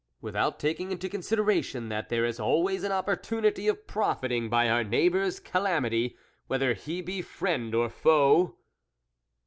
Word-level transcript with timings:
"Without 0.21 0.57
taking 0.57 0.91
into 0.91 1.07
consideration 1.07 1.89
that 1.89 2.09
there 2.09 2.25
is 2.25 2.39
always 2.39 2.83
an 2.83 2.91
opportunity 2.91 3.67
of 3.67 3.85
profiting 3.85 4.49
by 4.49 4.67
our 4.67 4.83
neighbour's 4.83 5.39
calamity, 5.39 6.17
whether 6.47 6.73
he 6.73 7.03
be 7.03 7.21
friend 7.21 7.75
or 7.75 7.87
foe." 7.87 8.57